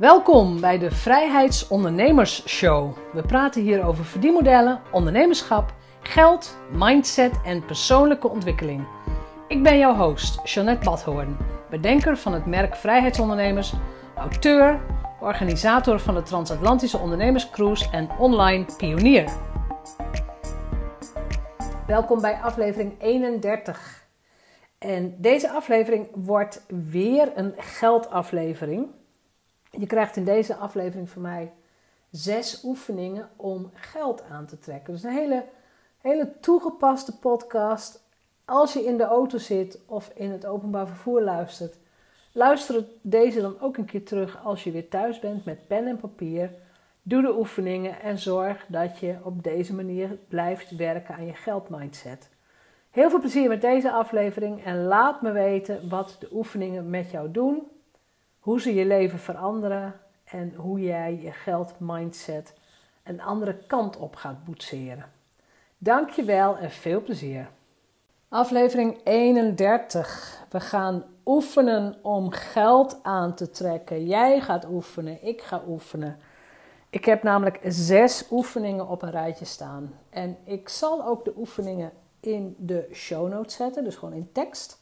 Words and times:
Welkom 0.00 0.60
bij 0.60 0.78
de 0.78 0.90
Vrijheidsondernemers 0.90 2.48
Show. 2.48 2.96
We 3.12 3.22
praten 3.22 3.62
hier 3.62 3.84
over 3.84 4.04
verdienmodellen, 4.04 4.80
ondernemerschap, 4.92 5.74
geld, 6.00 6.58
mindset 6.72 7.32
en 7.44 7.64
persoonlijke 7.64 8.28
ontwikkeling. 8.28 8.86
Ik 9.48 9.62
ben 9.62 9.78
jouw 9.78 9.94
host, 9.94 10.40
Jeanette 10.44 10.84
Badhoorn, 10.84 11.36
bedenker 11.70 12.16
van 12.16 12.32
het 12.32 12.46
merk 12.46 12.76
Vrijheidsondernemers, 12.76 13.72
auteur, 14.16 14.80
organisator 15.20 16.00
van 16.00 16.14
de 16.14 16.22
Transatlantische 16.22 16.98
Ondernemerscruise 16.98 17.90
en 17.90 18.08
online 18.18 18.64
pionier. 18.76 19.30
Welkom 21.86 22.20
bij 22.20 22.34
aflevering 22.34 22.94
31. 23.00 24.06
En 24.78 25.14
deze 25.18 25.50
aflevering 25.50 26.08
wordt 26.14 26.64
weer 26.68 27.32
een 27.34 27.54
geldaflevering. 27.56 28.99
Je 29.70 29.86
krijgt 29.86 30.16
in 30.16 30.24
deze 30.24 30.54
aflevering 30.56 31.10
van 31.10 31.22
mij 31.22 31.52
zes 32.10 32.64
oefeningen 32.64 33.28
om 33.36 33.70
geld 33.74 34.22
aan 34.30 34.46
te 34.46 34.58
trekken. 34.58 34.92
Dus 34.92 35.02
een 35.02 35.10
hele, 35.10 35.44
hele 36.00 36.32
toegepaste 36.40 37.18
podcast. 37.18 38.02
Als 38.44 38.72
je 38.72 38.84
in 38.84 38.96
de 38.96 39.04
auto 39.04 39.38
zit 39.38 39.78
of 39.86 40.10
in 40.14 40.30
het 40.30 40.46
openbaar 40.46 40.86
vervoer 40.86 41.22
luistert, 41.22 41.76
luister 42.32 42.84
deze 43.02 43.40
dan 43.40 43.60
ook 43.60 43.76
een 43.76 43.84
keer 43.84 44.04
terug 44.04 44.44
als 44.44 44.64
je 44.64 44.70
weer 44.70 44.88
thuis 44.88 45.18
bent 45.18 45.44
met 45.44 45.66
pen 45.66 45.86
en 45.86 45.96
papier. 45.96 46.50
Doe 47.02 47.22
de 47.22 47.36
oefeningen 47.38 48.00
en 48.00 48.18
zorg 48.18 48.66
dat 48.68 48.98
je 48.98 49.16
op 49.22 49.42
deze 49.42 49.74
manier 49.74 50.18
blijft 50.28 50.76
werken 50.76 51.14
aan 51.14 51.26
je 51.26 51.34
geldmindset. 51.34 52.28
Heel 52.90 53.10
veel 53.10 53.20
plezier 53.20 53.48
met 53.48 53.60
deze 53.60 53.92
aflevering 53.92 54.64
en 54.64 54.84
laat 54.84 55.22
me 55.22 55.32
weten 55.32 55.88
wat 55.88 56.16
de 56.18 56.28
oefeningen 56.32 56.90
met 56.90 57.10
jou 57.10 57.30
doen 57.30 57.62
hoe 58.50 58.60
ze 58.60 58.74
je 58.74 58.86
leven 58.86 59.18
veranderen 59.18 60.00
en 60.24 60.54
hoe 60.54 60.80
jij 60.80 61.20
je 61.22 61.32
geldmindset 61.32 62.54
een 63.02 63.20
andere 63.20 63.56
kant 63.66 63.96
op 63.96 64.16
gaat 64.16 64.44
boetseren. 64.44 65.04
Dankjewel 65.78 66.56
en 66.56 66.70
veel 66.70 67.02
plezier. 67.02 67.48
Aflevering 68.28 69.00
31. 69.04 70.44
We 70.48 70.60
gaan 70.60 71.04
oefenen 71.24 71.98
om 72.02 72.30
geld 72.30 72.98
aan 73.02 73.34
te 73.34 73.50
trekken. 73.50 74.06
Jij 74.06 74.40
gaat 74.40 74.66
oefenen, 74.68 75.26
ik 75.26 75.40
ga 75.40 75.62
oefenen. 75.68 76.18
Ik 76.88 77.04
heb 77.04 77.22
namelijk 77.22 77.58
zes 77.64 78.26
oefeningen 78.30 78.88
op 78.88 79.02
een 79.02 79.10
rijtje 79.10 79.44
staan. 79.44 79.94
En 80.08 80.36
ik 80.44 80.68
zal 80.68 81.04
ook 81.04 81.24
de 81.24 81.32
oefeningen 81.36 81.92
in 82.20 82.54
de 82.58 82.88
show 82.92 83.28
notes 83.28 83.54
zetten, 83.54 83.84
dus 83.84 83.96
gewoon 83.96 84.14
in 84.14 84.32
tekst. 84.32 84.79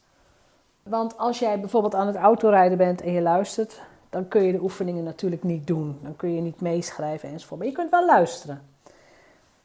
Want 0.89 1.17
als 1.17 1.39
jij 1.39 1.59
bijvoorbeeld 1.59 1.95
aan 1.95 2.07
het 2.07 2.15
autorijden 2.15 2.77
bent 2.77 3.01
en 3.01 3.11
je 3.11 3.21
luistert, 3.21 3.81
dan 4.09 4.27
kun 4.27 4.43
je 4.43 4.51
de 4.51 4.61
oefeningen 4.61 5.03
natuurlijk 5.03 5.43
niet 5.43 5.67
doen. 5.67 5.99
Dan 6.01 6.15
kun 6.15 6.33
je 6.33 6.41
niet 6.41 6.61
meeschrijven 6.61 7.29
enzovoort. 7.29 7.59
Maar 7.59 7.69
je 7.69 7.75
kunt 7.75 7.91
wel 7.91 8.05
luisteren. 8.05 8.61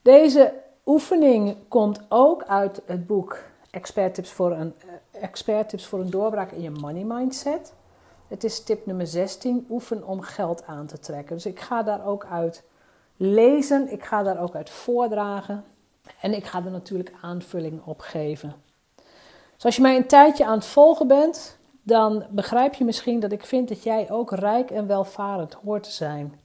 Deze 0.03 0.53
oefening 0.87 1.57
komt 1.69 2.01
ook 2.09 2.45
uit 2.45 2.83
het 2.87 3.07
boek 3.07 3.39
Expert 3.71 4.15
Tips 4.15 4.33
voor 4.33 4.53
een, 4.53 4.75
eh, 4.79 5.23
Expert 5.23 5.69
Tips 5.69 5.87
voor 5.87 6.01
een 6.01 6.11
doorbraak 6.11 6.51
in 6.51 6.63
je 6.63 6.71
money 6.71 7.05
mindset. 7.05 7.73
Het 8.29 8.45
is 8.45 8.63
tip 8.63 8.87
nummer 8.87 9.07
16, 9.07 9.67
oefen 9.71 10.07
om 10.07 10.21
geld 10.21 10.67
aan 10.67 10.87
te 10.87 10.99
trekken. 10.99 11.35
Dus 11.35 11.47
ik 11.47 11.61
ga 11.61 11.83
daar 11.83 12.07
ook 12.07 12.27
uit 12.31 12.63
lezen, 13.17 13.93
ik 13.93 14.05
ga 14.05 14.23
daar 14.23 14.41
ook 14.41 14.55
uit 14.55 14.71
voordragen 14.71 15.65
en 16.21 16.33
ik 16.33 16.45
ga 16.45 16.65
er 16.65 16.71
natuurlijk 16.71 17.13
aanvulling 17.21 17.81
op 17.85 18.01
geven. 18.01 18.55
Dus 19.55 19.65
als 19.65 19.77
je 19.77 19.83
mij 19.83 19.97
een 19.97 20.07
tijdje 20.07 20.45
aan 20.45 20.57
het 20.59 20.67
volgen 20.67 21.07
bent, 21.07 21.59
dan 21.83 22.25
begrijp 22.31 22.75
je 22.75 22.85
misschien 22.85 23.21
dat 23.21 23.33
ik 23.33 23.45
vind 23.45 23.69
dat 23.69 23.83
jij 23.83 24.11
ook 24.11 24.31
rijk 24.31 24.71
en 24.71 24.87
welvarend 24.87 25.55
hoort 25.55 25.83
te 25.83 25.91
zijn. 25.91 26.41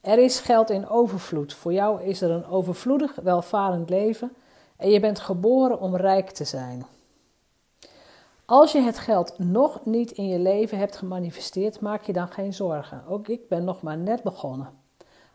Er 0.00 0.18
is 0.18 0.40
geld 0.40 0.70
in 0.70 0.88
overvloed. 0.88 1.54
Voor 1.54 1.72
jou 1.72 2.02
is 2.02 2.20
er 2.20 2.30
een 2.30 2.46
overvloedig, 2.46 3.14
welvarend 3.14 3.90
leven 3.90 4.32
en 4.76 4.90
je 4.90 5.00
bent 5.00 5.20
geboren 5.20 5.80
om 5.80 5.96
rijk 5.96 6.30
te 6.30 6.44
zijn. 6.44 6.86
Als 8.44 8.72
je 8.72 8.80
het 8.80 8.98
geld 8.98 9.38
nog 9.38 9.84
niet 9.84 10.10
in 10.10 10.28
je 10.28 10.38
leven 10.38 10.78
hebt 10.78 10.96
gemanifesteerd, 10.96 11.80
maak 11.80 12.02
je 12.02 12.12
dan 12.12 12.28
geen 12.28 12.54
zorgen. 12.54 13.02
Ook 13.08 13.28
ik 13.28 13.48
ben 13.48 13.64
nog 13.64 13.82
maar 13.82 13.96
net 13.96 14.22
begonnen. 14.22 14.68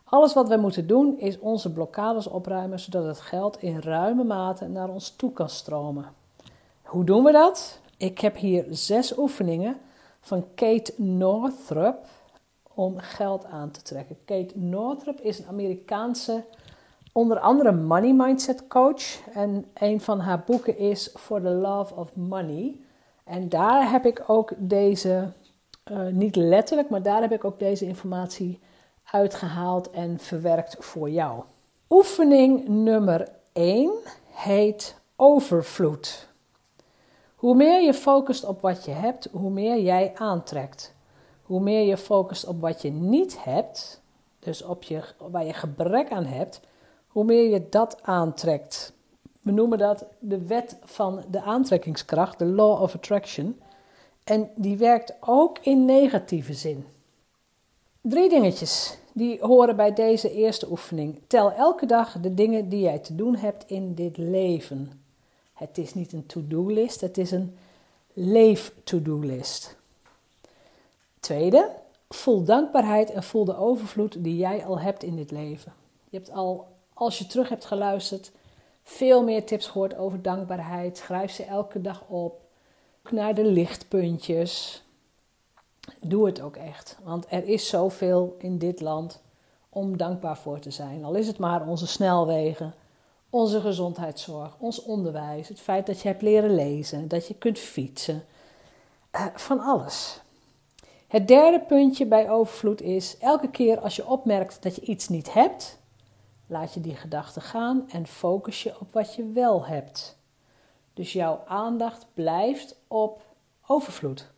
Alles 0.03 0.33
wat 0.33 0.47
wij 0.47 0.57
moeten 0.57 0.87
doen 0.87 1.19
is 1.19 1.39
onze 1.39 1.71
blokkades 1.71 2.27
opruimen, 2.27 2.79
zodat 2.79 3.05
het 3.05 3.19
geld 3.19 3.61
in 3.61 3.79
ruime 3.79 4.23
mate 4.23 4.67
naar 4.67 4.89
ons 4.89 5.09
toe 5.09 5.31
kan 5.31 5.49
stromen. 5.49 6.05
Hoe 6.87 7.03
doen 7.03 7.23
we 7.23 7.31
dat? 7.31 7.79
Ik 7.97 8.19
heb 8.19 8.35
hier 8.35 8.65
zes 8.69 9.17
oefeningen 9.17 9.77
van 10.19 10.45
Kate 10.55 10.93
Northrup 10.97 12.05
om 12.73 12.97
geld 12.97 13.45
aan 13.45 13.71
te 13.71 13.81
trekken. 13.81 14.17
Kate 14.25 14.59
Northrup 14.59 15.19
is 15.21 15.39
een 15.39 15.47
Amerikaanse, 15.47 16.43
onder 17.11 17.39
andere 17.39 17.71
money 17.71 18.13
mindset 18.13 18.67
coach. 18.67 19.27
En 19.33 19.65
een 19.73 20.01
van 20.01 20.19
haar 20.19 20.43
boeken 20.45 20.77
is 20.77 21.11
For 21.15 21.41
the 21.41 21.49
Love 21.49 21.95
of 21.95 22.15
Money. 22.15 22.75
En 23.23 23.49
daar 23.49 23.91
heb 23.91 24.05
ik 24.05 24.23
ook 24.27 24.53
deze, 24.57 25.31
uh, 25.91 26.07
niet 26.07 26.35
letterlijk, 26.35 26.89
maar 26.89 27.01
daar 27.01 27.21
heb 27.21 27.31
ik 27.31 27.43
ook 27.43 27.59
deze 27.59 27.85
informatie 27.85 28.59
uitgehaald 29.11 29.89
en 29.89 30.19
verwerkt 30.19 30.75
voor 30.79 31.09
jou. 31.09 31.43
Oefening 31.89 32.67
nummer 32.67 33.27
1 33.53 33.91
heet 34.31 34.95
overvloed. 35.15 36.26
Hoe 37.37 37.55
meer 37.55 37.81
je 37.81 37.93
focust 37.93 38.45
op 38.45 38.61
wat 38.61 38.85
je 38.85 38.91
hebt, 38.91 39.27
hoe 39.31 39.49
meer 39.49 39.81
jij 39.81 40.11
aantrekt. 40.15 40.95
Hoe 41.41 41.59
meer 41.59 41.87
je 41.87 41.97
focust 41.97 42.47
op 42.47 42.61
wat 42.61 42.81
je 42.81 42.91
niet 42.91 43.43
hebt, 43.43 44.01
dus 44.39 44.63
op 44.63 44.83
je, 44.83 45.03
waar 45.29 45.45
je 45.45 45.53
gebrek 45.53 46.11
aan 46.11 46.25
hebt, 46.25 46.61
hoe 47.07 47.23
meer 47.23 47.49
je 47.49 47.69
dat 47.69 48.03
aantrekt. 48.03 48.93
We 49.41 49.51
noemen 49.51 49.77
dat 49.77 50.05
de 50.19 50.47
wet 50.47 50.77
van 50.83 51.23
de 51.31 51.41
aantrekkingskracht, 51.41 52.39
de 52.39 52.45
law 52.45 52.81
of 52.81 52.95
attraction. 52.95 53.61
En 54.23 54.49
die 54.55 54.77
werkt 54.77 55.15
ook 55.19 55.59
in 55.61 55.85
negatieve 55.85 56.53
zin. 56.53 56.85
Drie 58.01 58.29
dingetjes 58.29 58.97
die 59.13 59.39
horen 59.41 59.75
bij 59.75 59.93
deze 59.93 60.31
eerste 60.31 60.69
oefening. 60.69 61.19
Tel 61.27 61.51
elke 61.51 61.85
dag 61.85 62.19
de 62.19 62.33
dingen 62.33 62.69
die 62.69 62.81
jij 62.81 62.99
te 62.99 63.15
doen 63.15 63.35
hebt 63.35 63.65
in 63.67 63.93
dit 63.93 64.17
leven. 64.17 65.05
Het 65.57 65.77
is 65.77 65.93
niet 65.93 66.13
een 66.13 66.25
to-do-list, 66.25 67.01
het 67.01 67.17
is 67.17 67.31
een 67.31 67.57
leef-to-do-list. 68.13 69.75
Tweede, 71.19 71.69
voel 72.09 72.43
dankbaarheid 72.43 73.11
en 73.11 73.23
voel 73.23 73.45
de 73.45 73.57
overvloed 73.57 74.23
die 74.23 74.37
jij 74.37 74.65
al 74.65 74.79
hebt 74.79 75.03
in 75.03 75.15
dit 75.15 75.31
leven. 75.31 75.73
Je 76.09 76.17
hebt 76.17 76.31
al, 76.31 76.67
als 76.93 77.17
je 77.17 77.27
terug 77.27 77.49
hebt 77.49 77.65
geluisterd, 77.65 78.31
veel 78.83 79.23
meer 79.23 79.45
tips 79.45 79.67
gehoord 79.67 79.95
over 79.95 80.21
dankbaarheid. 80.21 80.97
Schrijf 80.97 81.31
ze 81.31 81.43
elke 81.43 81.81
dag 81.81 82.03
op. 82.07 82.41
Naar 83.09 83.35
de 83.35 83.45
lichtpuntjes. 83.45 84.83
Doe 86.01 86.25
het 86.25 86.41
ook 86.41 86.55
echt. 86.55 86.97
Want 87.03 87.25
er 87.29 87.47
is 87.47 87.69
zoveel 87.69 88.35
in 88.39 88.57
dit 88.57 88.81
land 88.81 89.21
om 89.69 89.97
dankbaar 89.97 90.37
voor 90.37 90.59
te 90.59 90.71
zijn. 90.71 91.03
Al 91.03 91.15
is 91.15 91.27
het 91.27 91.37
maar 91.37 91.67
onze 91.67 91.87
snelwegen, 91.87 92.73
onze 93.29 93.61
gezondheidszorg, 93.61 94.55
ons 94.59 94.83
onderwijs, 94.83 95.47
het 95.47 95.59
feit 95.59 95.85
dat 95.85 96.01
je 96.01 96.07
hebt 96.07 96.21
leren 96.21 96.55
lezen, 96.55 97.07
dat 97.07 97.27
je 97.27 97.33
kunt 97.33 97.59
fietsen, 97.59 98.25
uh, 99.15 99.25
van 99.35 99.59
alles. 99.59 100.21
Het 101.07 101.27
derde 101.27 101.59
puntje 101.59 102.05
bij 102.05 102.29
overvloed 102.29 102.81
is: 102.81 103.17
elke 103.17 103.49
keer 103.49 103.79
als 103.79 103.95
je 103.95 104.07
opmerkt 104.07 104.63
dat 104.63 104.75
je 104.75 104.81
iets 104.81 105.07
niet 105.07 105.33
hebt, 105.33 105.77
laat 106.47 106.73
je 106.73 106.81
die 106.81 106.95
gedachte 106.95 107.41
gaan 107.41 107.89
en 107.89 108.07
focus 108.07 108.63
je 108.63 108.79
op 108.79 108.93
wat 108.93 109.15
je 109.15 109.31
wel 109.31 109.65
hebt. 109.65 110.17
Dus 110.93 111.13
jouw 111.13 111.43
aandacht 111.47 112.05
blijft 112.13 112.75
op 112.87 113.21
overvloed. 113.67 114.31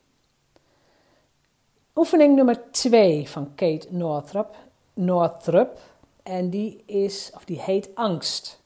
Oefening 1.95 2.35
nummer 2.35 2.71
2 2.71 3.29
van 3.29 3.55
Kate 3.55 3.87
Northrup, 3.89 4.55
Northrup 4.93 5.79
en 6.23 6.49
die 6.49 6.83
is 6.85 7.31
of 7.35 7.45
die 7.45 7.61
heet 7.61 7.89
angst. 7.95 8.58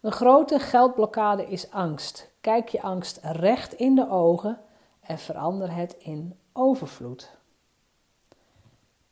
Een 0.00 0.12
grote 0.12 0.58
geldblokkade 0.58 1.46
is 1.46 1.70
angst. 1.70 2.30
Kijk 2.40 2.68
je 2.68 2.82
angst 2.82 3.18
recht 3.22 3.74
in 3.74 3.94
de 3.94 4.10
ogen 4.10 4.60
en 5.00 5.18
verander 5.18 5.74
het 5.74 5.96
in 5.98 6.38
overvloed. 6.52 7.30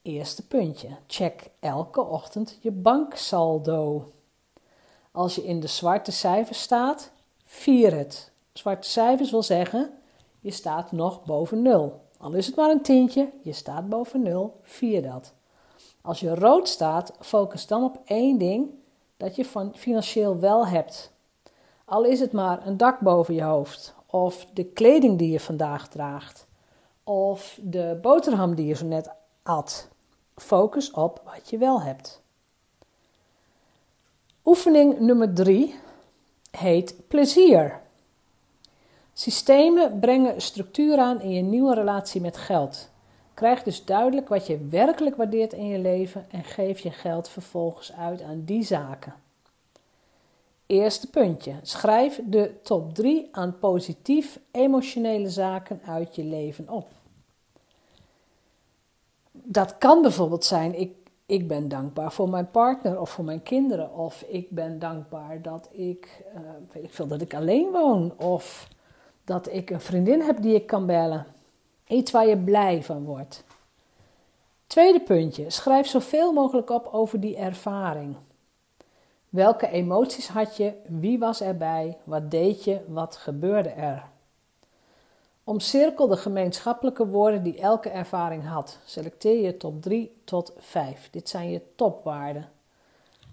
Eerste 0.02 0.46
puntje. 0.46 0.88
Check 1.06 1.50
elke 1.60 2.00
ochtend 2.00 2.58
je 2.60 2.70
banksaldo. 2.70 4.12
Als 5.10 5.34
je 5.34 5.44
in 5.44 5.60
de 5.60 5.66
zwarte 5.66 6.12
cijfers 6.12 6.60
staat, 6.60 7.10
vier 7.44 7.96
het. 7.96 8.32
Zwarte 8.52 8.88
cijfers 8.88 9.30
wil 9.30 9.42
zeggen, 9.42 9.98
je 10.40 10.50
staat 10.50 10.92
nog 10.92 11.25
boven 11.25 11.62
nul. 11.62 12.02
Al 12.19 12.32
is 12.32 12.46
het 12.46 12.56
maar 12.56 12.70
een 12.70 12.82
tientje, 12.82 13.30
je 13.42 13.52
staat 13.52 13.88
boven 13.88 14.22
nul, 14.22 14.60
vier 14.62 15.02
dat. 15.02 15.32
Als 16.00 16.20
je 16.20 16.34
rood 16.34 16.69
staat, 16.69 17.12
focus 17.20 17.66
dan 17.66 17.84
op 17.84 18.00
één 18.04 18.38
ding 18.38 18.70
dat 19.16 19.37
je 19.37 19.44
van 19.44 19.72
financieel 19.76 20.38
wel 20.38 20.66
hebt. 20.66 21.12
Al 21.84 22.05
is 22.05 22.20
het 22.20 22.32
maar 22.32 22.66
een 22.66 22.76
dak 22.76 23.00
boven 23.00 23.34
je 23.34 23.43
hoofd, 23.43 23.94
of 24.06 24.46
de 24.52 24.64
kleding 24.64 25.19
die 25.19 25.31
je 25.31 25.40
vandaag 25.40 25.88
draagt, 25.88 26.46
of 27.05 27.58
de 27.62 27.99
boterham 28.02 28.55
die 28.55 28.66
je 28.66 28.75
zo 28.75 28.87
net 28.87 29.11
at. 29.43 29.88
Focus 30.37 30.90
op 30.90 31.22
wat 31.25 31.50
je 31.50 31.58
wel 31.58 31.82
hebt. 31.82 32.22
Oefening 34.44 34.99
nummer 34.99 35.34
3 35.34 35.75
heet 36.50 36.94
plezier. 37.08 37.81
Systemen 39.12 39.99
brengen 39.99 40.43
structuur 40.43 40.99
aan 40.99 41.20
in 41.20 41.31
je 41.31 41.43
nieuwe 41.43 41.75
relatie 41.75 42.20
met 42.20 42.37
geld. 42.37 42.88
Krijg 43.34 43.62
dus 43.62 43.84
duidelijk 43.84 44.28
wat 44.28 44.46
je 44.46 44.58
werkelijk 44.58 45.16
waardeert 45.16 45.52
in 45.52 45.66
je 45.66 45.78
leven 45.78 46.26
en 46.31 46.44
geef 46.44 46.81
je 46.81 46.90
geld 46.90 47.28
vervolgens 47.28 47.92
uit 47.92 48.22
aan 48.22 48.44
die 48.44 48.62
zaken. 48.62 49.14
Eerste 50.66 51.10
puntje. 51.10 51.54
Schrijf 51.62 52.20
de 52.25 52.54
top 52.62 52.94
3 52.94 53.28
aan 53.32 53.58
positief 53.58 54.38
emotionele 54.50 55.28
zaken 55.28 55.81
uit 55.86 56.14
je 56.14 56.25
leven 56.25 56.69
op. 56.69 56.88
Dat 59.32 59.78
kan 59.78 60.02
bijvoorbeeld 60.02 60.44
zijn: 60.44 60.80
ik, 60.80 60.92
ik 61.26 61.48
ben 61.48 61.69
dankbaar 61.69 62.12
voor 62.12 62.28
mijn 62.28 62.50
partner 62.50 63.00
of 63.00 63.10
voor 63.10 63.25
mijn 63.25 63.42
kinderen. 63.42 63.94
Of 63.94 64.25
ik 64.28 64.50
ben 64.50 64.78
dankbaar 64.78 65.42
dat 65.42 65.69
ik, 65.72 66.25
uh, 66.75 66.82
ik 66.82 66.92
veel, 66.92 67.06
dat 67.06 67.20
ik 67.20 67.34
alleen 67.34 67.70
woon. 67.70 68.12
Of 68.19 68.69
dat 69.25 69.48
ik 69.52 69.70
een 69.70 69.80
vriendin 69.80 70.20
heb 70.20 70.42
die 70.42 70.54
ik 70.54 70.66
kan 70.66 70.87
bellen. 70.87 71.26
Iets 71.86 72.10
waar 72.10 72.26
je 72.26 72.38
blij 72.38 72.82
van 72.82 73.04
wordt. 73.04 73.44
Tweede 74.66 75.00
puntje. 75.00 75.50
Schrijf 75.50 75.86
zoveel 75.86 76.32
mogelijk 76.32 76.70
op 76.70 76.86
over 76.92 77.20
die 77.20 77.36
ervaring. 77.36 78.16
Welke 79.28 79.69
emoties 79.69 80.28
had 80.28 80.56
je? 80.56 80.72
Wie 80.86 81.19
was 81.19 81.40
erbij? 81.40 81.98
Wat 82.04 82.31
deed 82.31 82.64
je? 82.64 82.81
Wat 82.86 83.16
gebeurde 83.16 83.69
er? 83.69 84.04
Omcirkel 85.44 86.06
de 86.06 86.16
gemeenschappelijke 86.16 87.06
woorden 87.06 87.42
die 87.42 87.58
elke 87.58 87.88
ervaring 87.88 88.46
had. 88.46 88.78
Selecteer 88.84 89.42
je 89.42 89.56
top 89.56 89.82
3 89.82 90.20
tot 90.25 90.52
5. 90.58 91.08
Dit 91.10 91.28
zijn 91.28 91.50
je 91.50 91.62
topwaarden. 91.76 92.48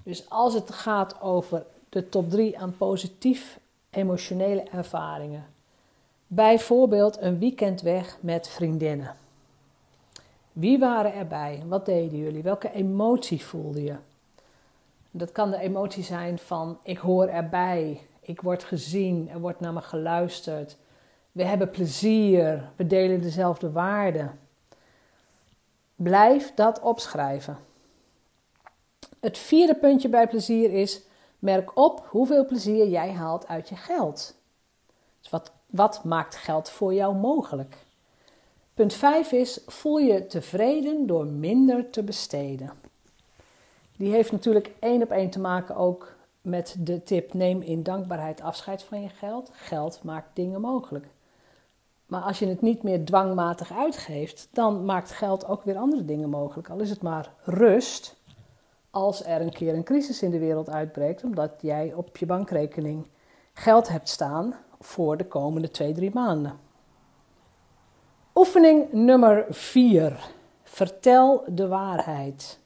Dus 0.04 0.30
als 0.30 0.54
het 0.54 0.72
gaat 0.72 1.22
over 1.22 1.66
de 1.90 2.10
top 2.10 2.30
3 2.30 2.60
aan 2.60 2.78
positief 2.78 3.60
emotionele 3.90 4.62
ervaringen. 4.62 5.51
Bijvoorbeeld 6.34 7.22
een 7.22 7.40
weekend 7.40 7.82
weg 7.82 8.18
met 8.22 8.48
vriendinnen. 8.48 9.16
Wie 10.52 10.80
waren 10.80 11.14
erbij? 11.14 11.64
Wat 11.68 11.86
deden 11.86 12.18
jullie? 12.18 12.44
Welke 12.44 12.72
emotie 12.72 13.46
voelde 13.46 13.84
je? 13.84 13.96
Dat 15.12 15.32
kan 15.32 15.52
de 15.52 15.58
emotie 15.58 16.04
zijn 16.04 16.40
van 16.40 16.80
ik 16.84 16.98
hoor 16.98 17.28
erbij, 17.28 18.08
ik 18.22 18.42
word 18.42 18.64
gezien, 18.64 19.30
er 19.30 19.40
wordt 19.40 19.60
naar 19.60 19.74
me 19.74 19.82
geluisterd. 19.82 20.78
We 21.32 21.44
hebben 21.44 21.70
plezier, 21.70 22.72
we 22.76 22.88
delen 22.88 23.22
dezelfde 23.22 23.72
waarden. 23.72 24.40
Blijf 25.96 26.54
dat 26.54 26.80
opschrijven. 26.80 27.58
Het 29.20 29.38
vierde 29.38 29.76
puntje 29.76 30.10
bij 30.10 30.28
plezier 30.28 30.72
is: 30.72 31.02
merk 31.40 31.78
op 31.78 32.06
hoeveel 32.10 32.46
plezier 32.46 32.88
jij 32.88 33.12
haalt 33.12 33.48
uit 33.48 33.70
je 33.70 33.76
geld. 33.76 34.36
Dus 35.22 35.30
wat, 35.30 35.52
wat 35.72 36.04
maakt 36.04 36.36
geld 36.36 36.70
voor 36.70 36.94
jou 36.94 37.16
mogelijk? 37.16 37.78
Punt 38.74 38.94
5 38.94 39.32
is: 39.32 39.62
voel 39.68 39.98
je 39.98 40.28
tevreden 40.28 41.08
door 41.08 41.26
minder 41.26 41.90
te 41.90 42.04
besteden. 42.04 42.72
Die 43.98 44.12
heeft 44.12 44.32
natuurlijk 44.32 44.72
één 44.80 45.02
op 45.02 45.12
één 45.12 45.30
te 45.30 45.40
maken 45.40 45.76
ook 45.76 46.16
met 46.42 46.76
de 46.80 47.04
tip: 47.04 47.34
neem 47.34 47.62
in 47.62 47.84
dankbaarheid 47.84 48.42
afscheid 48.42 48.84
van 48.84 49.02
je 49.02 49.10
geld. 49.10 49.50
Geld 49.54 50.04
maakt 50.04 50.30
dingen 50.34 50.62
mogelijk. 50.62 51.06
Maar 52.06 52.22
als 52.22 52.40
je 52.40 52.48
het 52.48 52.62
niet 52.62 52.84
meer 52.84 53.06
dwangmatig 53.06 53.72
uitgeeft, 53.74 54.48
dan 54.52 54.86
maakt 54.86 55.12
geld 55.12 55.48
ook 55.48 55.64
weer 55.64 55.78
andere 55.78 56.06
dingen 56.06 56.30
mogelijk. 56.30 56.70
Al 56.70 56.80
is 56.80 56.90
het 56.90 57.02
maar 57.02 57.34
rust 57.44 58.16
als 58.90 59.26
er 59.26 59.42
een 59.42 59.54
keer 59.54 59.74
een 59.74 59.84
crisis 59.84 60.22
in 60.22 60.32
de 60.32 60.40
wereld 60.40 60.70
uitbreekt, 60.70 61.24
omdat 61.24 61.52
jij 61.62 61.94
op 61.94 62.18
je 62.18 62.26
bankrekening 62.26 63.08
geld 63.54 63.88
hebt 63.88 64.10
staan 64.10 64.56
voor 64.82 65.18
de 65.18 65.26
komende 65.26 65.72
twee, 65.72 65.94
drie 65.94 66.12
maanden. 66.14 66.60
Oefening 68.36 68.94
nummer 68.94 69.46
4. 69.50 70.30
Vertel 70.64 71.44
de 71.48 71.68
waarheid. 71.68 72.60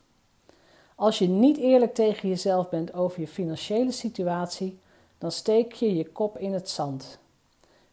Als 0.96 1.20
je 1.20 1.28
niet 1.28 1.58
eerlijk 1.58 1.94
tegen 1.94 2.30
jezelf 2.30 2.70
bent 2.70 2.94
over 2.94 3.20
je 3.20 3.28
financiële 3.28 3.92
situatie, 3.92 4.80
dan 5.18 5.32
steek 5.32 5.74
je 5.74 5.96
je 5.96 6.12
kop 6.12 6.38
in 6.38 6.54
het 6.54 6.70
zand. 6.70 7.20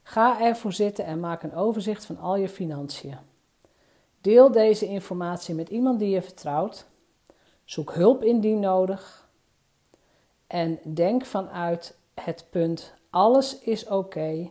Ga 0.02 0.40
ervoor 0.40 0.72
zitten 0.72 1.04
en 1.04 1.20
maak 1.20 1.42
een 1.42 1.54
overzicht 1.54 2.04
van 2.04 2.18
al 2.18 2.36
je 2.36 2.48
financiën. 2.48 3.16
Deel 4.20 4.52
deze 4.52 4.86
informatie 4.86 5.54
met 5.54 5.68
iemand 5.68 5.98
die 5.98 6.10
je 6.10 6.22
vertrouwt. 6.22 6.86
Zoek 7.64 7.94
hulp 7.94 8.22
indien 8.22 8.60
nodig. 8.60 9.28
En 10.46 10.78
denk 10.94 11.24
vanuit 11.24 11.96
het 12.14 12.46
punt: 12.50 12.94
alles 13.12 13.58
is 13.58 13.86
oké. 13.86 14.50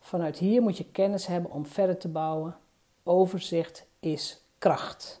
Vanuit 0.00 0.38
hier 0.38 0.62
moet 0.62 0.76
je 0.76 0.84
kennis 0.84 1.26
hebben 1.26 1.50
om 1.50 1.66
verder 1.66 1.98
te 1.98 2.08
bouwen. 2.08 2.56
Overzicht 3.02 3.86
is 4.00 4.40
kracht. 4.58 5.20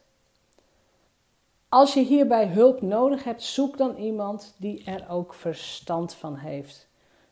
Als 1.68 1.94
je 1.94 2.00
hierbij 2.00 2.46
hulp 2.46 2.82
nodig 2.82 3.24
hebt, 3.24 3.42
zoek 3.42 3.78
dan 3.78 3.96
iemand 3.96 4.54
die 4.56 4.84
er 4.84 5.06
ook 5.08 5.34
verstand 5.34 6.14
van 6.14 6.36
heeft. 6.36 6.88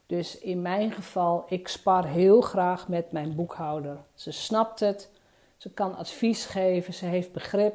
Dus 0.07 0.39
in 0.39 0.63
mijn 0.63 0.93
geval, 0.93 1.45
ik 1.49 1.69
spar 1.69 2.07
heel 2.07 2.41
graag 2.41 2.89
met 2.89 3.13
mijn 3.13 3.35
boekhouder. 3.35 3.99
Ze 4.15 4.33
snapt 4.33 4.81
het, 4.81 5.11
ze 5.57 5.71
kan 5.71 5.97
advies 5.97 6.45
geven, 6.45 6.95
ze 6.95 7.05
heeft 7.05 7.33
begrip. 7.33 7.75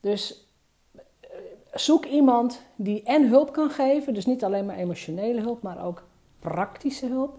Dus 0.00 0.46
eh, 0.90 0.98
zoek 1.72 2.04
iemand 2.04 2.62
die 2.76 3.02
en 3.02 3.28
hulp 3.28 3.52
kan 3.52 3.70
geven, 3.70 4.14
dus 4.14 4.26
niet 4.26 4.44
alleen 4.44 4.66
maar 4.66 4.76
emotionele 4.76 5.40
hulp, 5.40 5.62
maar 5.62 5.84
ook 5.84 6.02
praktische 6.42 7.06
hulp, 7.06 7.38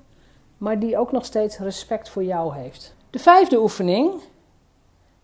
maar 0.58 0.80
die 0.80 0.98
ook 0.98 1.12
nog 1.12 1.26
steeds 1.26 1.58
respect 1.58 2.10
voor 2.10 2.24
jou 2.24 2.56
heeft. 2.56 2.96
De 3.10 3.20
vijfde 3.20 3.62
oefening, 3.62 4.22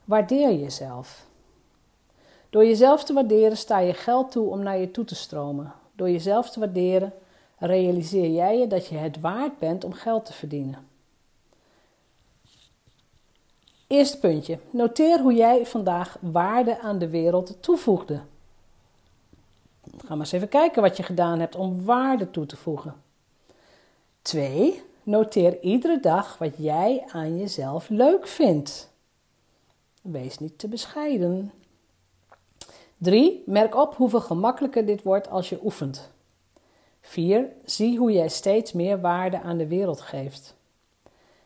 waardeer 0.06 0.54
jezelf. 0.54 1.26
Door 2.50 2.66
jezelf 2.66 3.04
te 3.04 3.14
waarderen 3.14 3.58
sta 3.58 3.80
je 3.80 3.94
geld 3.94 4.32
toe 4.32 4.50
om 4.50 4.64
naar 4.64 4.78
je 4.78 4.92
toe 4.92 5.06
te 5.06 5.16
stromen. 5.16 5.74
Door 5.96 6.10
jezelf 6.10 6.50
te 6.50 6.60
waarderen 6.60 7.14
realiseer 7.58 8.30
jij 8.30 8.58
je 8.58 8.68
dat 8.68 8.88
je 8.88 8.96
het 8.96 9.20
waard 9.20 9.60
bent 9.60 9.84
om 9.84 9.94
geld 9.94 10.26
te 10.26 10.34
verdienen. 10.34 10.88
Eerste 13.88 14.20
puntje. 14.20 14.60
Noteer 14.70 15.20
hoe 15.20 15.34
jij 15.34 15.66
vandaag 15.66 16.18
waarde 16.20 16.80
aan 16.80 17.00
de 17.00 17.10
wereld 17.10 17.62
toevoegde. 17.62 18.22
Ga 19.98 20.10
maar 20.10 20.20
eens 20.20 20.32
even 20.32 20.50
kijken 20.50 20.82
wat 20.82 20.98
je 20.98 21.04
gedaan 21.04 21.40
hebt 21.40 21.56
om 21.56 21.86
waarde 21.86 22.32
toe 22.32 22.46
te 22.46 22.58
voegen. 22.58 22.96
2. 24.22 24.82
Noteer 25.04 25.62
iedere 25.62 26.00
dag 26.00 26.38
wat 26.38 26.54
jij 26.58 27.04
aan 27.12 27.38
jezelf 27.38 27.90
leuk 27.90 28.28
vindt. 28.28 28.90
Wees 30.02 30.40
niet 30.40 30.60
te 30.60 30.68
bescheiden. 30.68 31.52
3. 32.98 33.44
Merk 33.46 33.76
op 33.76 33.96
hoeveel 33.96 34.22
gemakkelijker 34.22 34.86
dit 34.86 35.04
wordt 35.04 35.30
als 35.30 35.50
je 35.50 35.60
oefent. 35.64 36.12
4. 37.02 37.48
Zie 37.66 37.98
hoe 37.98 38.12
jij 38.12 38.30
steeds 38.30 38.72
meer 38.74 39.02
waarde 39.02 39.42
aan 39.42 39.58
de 39.58 39.68
wereld 39.68 40.02
geeft. 40.02 40.56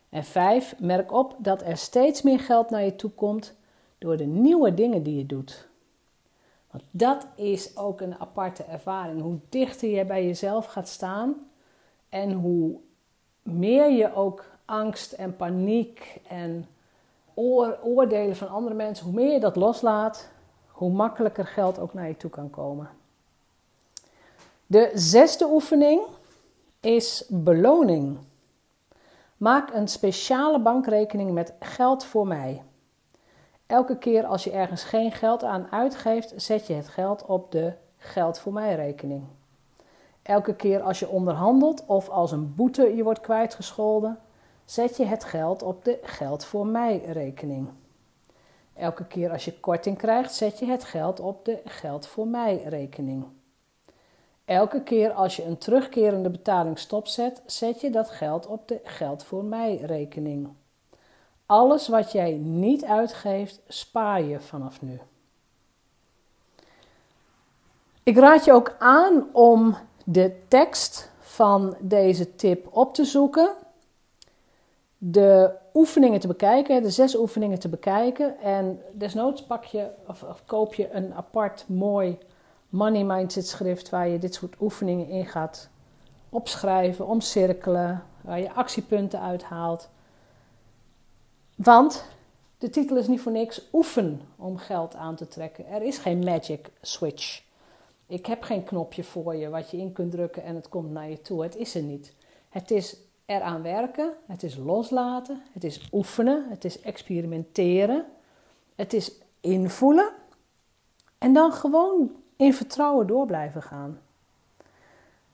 En 0.10 0.24
5. 0.24 0.76
Merk 0.80 1.12
op 1.12 1.36
dat 1.38 1.62
er 1.62 1.78
steeds 1.78 2.22
meer 2.22 2.40
geld 2.40 2.70
naar 2.70 2.84
je 2.84 2.96
toe 2.96 3.12
komt 3.12 3.54
door 3.98 4.18
de 4.18 4.26
nieuwe 4.26 4.74
dingen 4.74 5.04
die 5.04 5.18
je 5.18 5.26
doet. 5.26 5.68
Want 6.72 6.84
dat 6.92 7.28
is 7.36 7.78
ook 7.78 8.02
een 8.02 8.20
aparte 8.20 8.64
ervaring. 8.64 9.22
Hoe 9.22 9.40
dichter 9.50 9.90
je 9.90 10.06
bij 10.06 10.26
jezelf 10.26 10.66
gaat 10.66 10.88
staan 10.88 11.36
en 12.14 12.32
hoe 12.32 12.76
meer 13.42 13.92
je 13.92 14.16
ook 14.16 14.46
angst 14.66 15.12
en 15.12 15.36
paniek 15.36 16.20
en 16.28 16.68
oordelen 17.84 18.36
van 18.36 18.50
andere 18.50 18.76
mensen, 18.76 19.06
hoe 19.06 19.14
meer 19.14 19.32
je 19.32 19.40
dat 19.40 19.56
loslaat, 19.56 20.30
hoe 20.68 20.92
makkelijker 20.92 21.46
geld 21.46 21.80
ook 21.80 21.94
naar 21.94 22.08
je 22.08 22.18
toe 22.18 22.30
kan 22.30 22.50
komen. 22.50 22.90
De 24.66 24.92
zesde 24.94 25.46
oefening 25.46 26.02
is 26.80 27.26
beloning. 27.30 28.18
Maak 29.38 29.74
een 29.74 29.88
speciale 29.88 30.60
bankrekening 30.60 31.32
met 31.32 31.54
geld 31.60 32.06
voor 32.06 32.28
mij. 32.28 32.64
Elke 33.66 33.98
keer 33.98 34.26
als 34.26 34.44
je 34.44 34.52
ergens 34.52 34.84
geen 34.84 35.12
geld 35.12 35.44
aan 35.44 35.68
uitgeeft, 35.72 36.34
zet 36.36 36.68
je 36.68 36.74
het 36.74 36.88
geld 36.88 37.26
op 37.26 37.52
de 37.52 37.74
geld 37.98 38.40
voor 38.40 38.54
mij 38.54 38.76
rekening. 38.76 39.24
Elke 40.24 40.56
keer 40.56 40.82
als 40.82 41.00
je 41.00 41.08
onderhandelt 41.10 41.86
of 41.86 42.10
als 42.10 42.32
een 42.32 42.56
boete 42.56 42.96
je 42.96 43.04
wordt 43.04 43.22
kwijtgescholden, 43.22 44.20
zet 44.66 44.98
je 44.98 45.06
het 45.06 45.24
geld 45.24 45.64
op 45.64 45.86
de 45.86 46.00
geld 46.04 46.46
voor 46.46 46.66
mij 46.66 47.04
rekening. 47.06 47.70
Elke 48.74 49.06
keer 49.06 49.32
als 49.32 49.46
je 49.46 49.60
korting 49.60 49.98
krijgt, 49.98 50.34
zet 50.34 50.60
je 50.60 50.66
het 50.66 50.84
geld 50.84 51.20
op 51.20 51.46
de 51.46 51.62
geld 51.66 52.08
voor 52.08 52.28
mij 52.28 52.64
rekening. 52.64 53.26
Elke 54.46 54.82
keer 54.82 55.12
als 55.12 55.36
je 55.36 55.46
een 55.46 55.58
terugkerende 55.58 56.30
betaling 56.30 56.80
stopzet, 56.80 57.42
zet 57.46 57.82
je 57.82 57.90
dat 57.90 58.10
geld 58.10 58.48
op 58.48 58.68
de 58.68 58.80
geld 58.84 59.24
voor 59.24 59.44
mij 59.44 59.76
rekening. 59.76 60.50
Alles 61.46 61.88
wat 61.88 62.12
jij 62.12 62.32
niet 62.32 62.86
uitgeeft, 62.86 63.62
spaar 63.68 64.22
je 64.22 64.40
vanaf 64.40 64.82
nu. 64.82 65.00
Ik 68.04 68.18
raad 68.18 68.46
je 68.46 68.54
ook 68.54 68.76
aan 68.80 69.28
om 69.32 69.78
de 70.04 70.40
tekst 70.48 71.12
van 71.20 71.76
deze 71.80 72.36
tip 72.36 72.68
op 72.72 72.94
te 72.94 73.06
zoeken, 73.06 73.54
de 74.98 75.52
oefeningen 75.74 76.20
te 76.20 76.28
bekijken, 76.28 76.84
de 76.84 76.90
zes 76.90 77.16
oefeningen 77.16 77.60
te 77.60 77.70
bekijken 77.70 78.40
en 78.40 78.82
desnoods 78.94 79.44
pak 79.44 79.64
je 79.64 79.90
of, 80.08 80.26
koop 80.46 80.74
je 80.74 80.92
een 80.92 81.14
apart 81.14 81.66
mooi 81.68 82.18
money 82.70 83.04
mindset 83.04 83.48
schrift 83.48 83.90
waar 83.90 84.08
je 84.08 84.18
dit 84.18 84.34
soort 84.34 84.56
oefeningen 84.62 85.08
in 85.08 85.26
gaat 85.26 85.70
opschrijven, 86.30 87.08
omcirkelen, 87.08 88.04
waar 88.22 88.40
je 88.40 88.52
actiepunten 88.52 89.22
uithaalt. 89.22 89.90
Want 91.56 92.06
de 92.58 92.70
titel 92.70 92.98
is 92.98 93.08
niet 93.08 93.22
voor 93.22 93.32
niks 93.32 93.62
oefen 93.74 94.22
om 94.36 94.58
geld 94.58 94.96
aan 94.96 95.16
te 95.16 95.28
trekken. 95.28 95.68
Er 95.68 95.82
is 95.82 95.98
geen 95.98 96.20
magic 96.20 96.70
switch. 96.82 97.42
Ik 98.08 98.26
heb 98.26 98.42
geen 98.42 98.64
knopje 98.64 99.04
voor 99.04 99.36
je 99.36 99.50
wat 99.50 99.72
je 99.72 99.78
in 99.78 99.92
kunt 99.92 100.12
drukken 100.12 100.44
en 100.44 100.56
het 100.56 100.70
komt 100.70 100.92
naar 100.92 101.10
je 101.10 101.22
toe. 101.22 101.44
Het 101.44 101.56
is 101.56 101.76
er 101.76 101.82
niet. 101.82 102.14
Het 102.50 102.72
is 102.72 102.98
eraan 103.26 103.62
werken, 103.62 104.14
het 104.28 104.44
is 104.44 104.56
loslaten, 104.56 105.42
het 105.52 105.64
is 105.64 105.88
oefenen, 105.92 106.46
het 106.50 106.66
is 106.66 106.82
experimenteren, 106.82 108.06
het 108.76 108.94
is 108.94 109.12
invoelen 109.40 110.12
en 111.18 111.34
dan 111.34 111.54
gewoon 111.54 112.12
in 112.36 112.54
vertrouwen 112.54 113.08
door 113.08 113.26
blijven 113.26 113.62
gaan. 113.62 114.00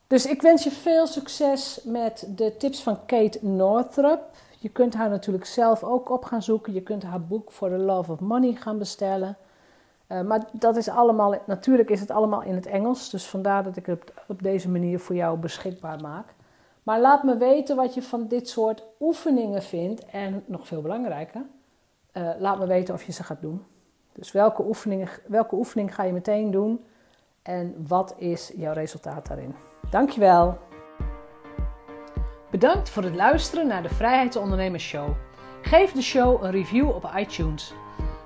Dus 0.08 0.26
ik 0.26 0.42
wens 0.42 0.64
je 0.64 0.72
veel 0.72 1.08
succes 1.08 1.80
met 1.84 2.28
de 2.36 2.58
tips 2.58 2.84
van 2.84 3.06
Kate 3.06 3.40
Northrup. 3.42 4.22
Je 4.60 4.70
kunt 4.70 4.94
haar 4.94 5.10
natuurlijk 5.10 5.46
zelf 5.46 5.84
ook 5.84 6.10
op 6.10 6.24
gaan 6.26 6.44
zoeken. 6.44 6.74
Je 6.74 6.82
kunt 6.82 7.04
haar 7.04 7.22
boek 7.22 7.52
For 7.52 7.70
the 7.70 7.78
Love 7.78 8.12
of 8.12 8.20
Money 8.20 8.54
gaan 8.54 8.78
bestellen. 8.78 9.38
Uh, 10.10 10.22
maar 10.22 10.44
dat 10.52 10.76
is 10.76 10.90
allemaal, 10.90 11.36
natuurlijk 11.46 11.90
is 11.90 12.00
het 12.00 12.12
allemaal 12.12 12.42
in 12.42 12.56
het 12.56 12.66
Engels. 12.66 13.10
Dus 13.10 13.28
vandaar 13.28 13.64
dat 13.64 13.76
ik 13.76 13.86
het 13.86 14.14
op 14.28 14.44
deze 14.44 14.70
manier 14.70 15.00
voor 15.00 15.16
jou 15.16 15.38
beschikbaar 15.38 16.02
maak. 16.02 16.26
Maar 16.84 17.00
laat 17.00 17.24
me 17.24 17.38
weten 17.38 17.76
wat 17.76 17.94
je 17.94 18.02
van 18.02 18.28
dit 18.28 18.50
soort 18.50 18.84
oefeningen 19.00 19.64
vindt. 19.64 20.06
En 20.06 20.44
nog 20.46 20.68
veel 20.68 20.82
belangrijker, 20.82 21.42
uh, 22.14 22.30
laat 22.40 22.60
me 22.60 22.68
weten 22.68 22.94
of 22.94 23.04
je 23.04 23.12
ze 23.12 23.24
gaat 23.24 23.42
doen. 23.42 23.66
Dus 24.14 24.32
welke, 24.32 24.64
oefeningen, 24.64 25.10
welke 25.28 25.56
oefening 25.56 25.96
ga 25.96 26.04
je 26.04 26.14
meteen 26.14 26.52
doen? 26.52 26.86
En 27.42 27.86
wat 27.88 28.14
is 28.18 28.52
jouw 28.56 28.74
resultaat 28.74 29.28
daarin? 29.28 29.56
Dankjewel. 29.90 30.58
Bedankt 32.52 32.90
voor 32.90 33.04
het 33.04 33.16
luisteren 33.16 33.68
naar 33.68 33.84
de 33.84 33.90
Vrijheidsondernemers 33.90 34.84
Show. 34.84 35.10
Geef 35.62 35.92
de 35.92 36.02
show 36.02 36.44
een 36.44 36.52
review 36.52 36.90
op 36.90 37.12
iTunes. 37.16 37.74